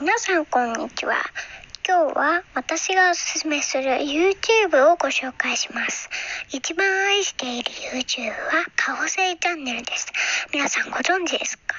[0.00, 1.14] 皆さんこんにちは。
[1.86, 6.10] 今日は私がおすすめする YouTube をご紹介します。
[6.52, 8.34] 一番愛している YouTube は
[8.74, 10.12] カホセイチャンネルです。
[10.52, 11.76] 皆さんご存知ですか？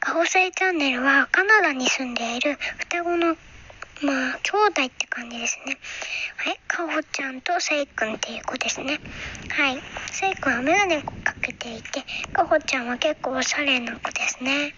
[0.00, 3.36] カホセイチャンネルはカナダに住んでいる双子の
[4.02, 5.76] まあ、兄弟って感じですね。
[6.38, 6.58] はい。
[6.66, 8.98] かほちゃんとせいくんっていう子ですね。
[9.50, 9.82] はい。
[10.10, 12.02] せいくんはメガネをかけていて、
[12.32, 14.72] かほちゃんは結構おしゃれな子ですね。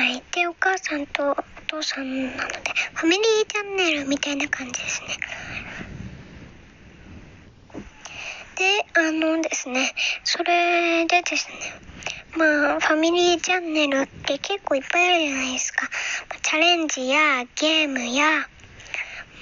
[0.00, 0.22] はい。
[0.32, 1.36] で、お母さんとお
[1.66, 2.56] 父さんなので、
[2.94, 5.08] ファミリーチャンネルみたいな感じですね。
[8.56, 9.92] で、あのですね、
[10.24, 11.54] それでですね、
[12.34, 15.86] まあ、ファミリーチャンネルって結構いっぱいあるじゃないですか。
[16.40, 18.48] チャレンジやゲームや、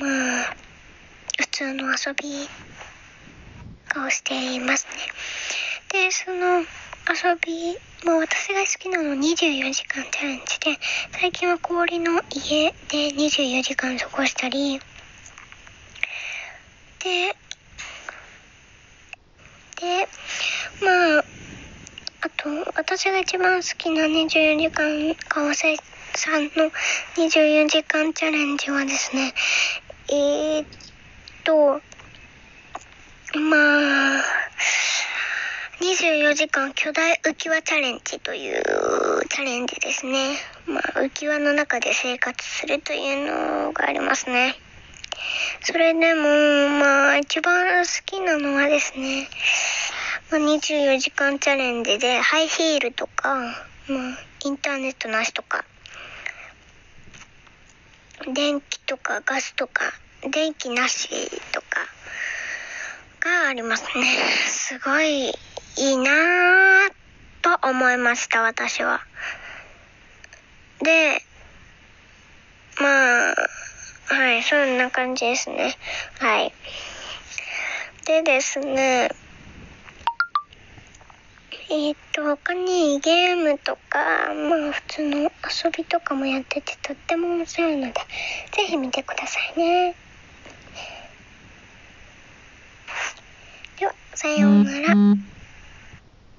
[0.01, 0.57] まあ、
[1.39, 2.49] 普通の遊び
[3.97, 5.07] をしていますね。
[5.93, 6.65] で、その
[7.11, 10.79] 遊び、まあ私が好きなの24時間チャレンジで、
[11.19, 14.79] 最近は氷の家で24時間過ごしたり、
[16.99, 17.35] で、
[19.81, 20.09] で、
[20.83, 21.25] まあ、
[22.21, 25.77] あと、私が一番好きな24時間、川瀬
[26.15, 26.71] さんの
[27.17, 29.33] 24時間チャレンジはですね、
[30.11, 30.67] えー、っ
[31.45, 31.81] と、
[33.39, 33.98] まあ、
[35.99, 38.63] 24時間巨大浮き輪チャレンジという
[39.31, 40.37] チャレンジですね。
[40.65, 43.27] まあ、浮き輪の中で生活するという
[43.67, 44.55] のがありますね。
[45.61, 46.23] それでも、
[46.79, 49.29] まあ、一番好きなのはですね、
[50.31, 55.65] まあ、24時間チャレンジでハイヒールとか、まあ、インターネットなしとか、
[58.33, 59.93] 電気とかガスとか、
[60.31, 61.09] 電気なし
[61.51, 61.89] とか
[63.19, 64.17] がありますね。
[64.47, 65.35] すごい
[65.79, 66.93] いいなぁ
[67.41, 69.01] と思いました、私は。
[70.83, 71.23] で、
[72.81, 73.35] まあ、
[74.07, 75.77] はい、そんな感じですね。
[76.19, 76.53] はい。
[78.07, 79.11] でですね、
[81.71, 87.93] えっ、と、他にゲームとか、まあ普通の遊びとかもやっててとっても面白いので、
[88.51, 89.95] ぜひ見てくださいね。
[93.79, 95.38] では、さようなら。